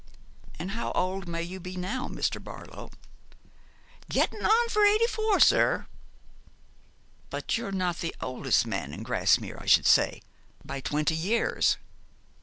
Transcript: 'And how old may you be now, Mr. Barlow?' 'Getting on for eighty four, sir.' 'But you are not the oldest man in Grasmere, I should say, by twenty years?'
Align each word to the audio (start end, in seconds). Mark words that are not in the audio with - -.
'And 0.57 0.71
how 0.71 0.91
old 0.93 1.27
may 1.27 1.43
you 1.43 1.59
be 1.59 1.77
now, 1.77 2.07
Mr. 2.07 2.43
Barlow?' 2.43 2.89
'Getting 4.09 4.43
on 4.43 4.69
for 4.69 4.83
eighty 4.83 5.05
four, 5.05 5.39
sir.' 5.39 5.85
'But 7.29 7.55
you 7.55 7.67
are 7.67 7.71
not 7.71 7.99
the 7.99 8.15
oldest 8.19 8.65
man 8.65 8.93
in 8.93 9.03
Grasmere, 9.03 9.59
I 9.61 9.67
should 9.67 9.85
say, 9.85 10.23
by 10.65 10.81
twenty 10.81 11.13
years?' 11.13 11.77